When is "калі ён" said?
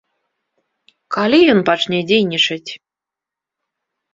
1.17-1.59